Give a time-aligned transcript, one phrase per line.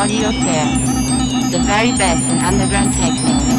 [0.00, 0.64] Audio Fair.
[1.50, 3.49] The very best in underground techno.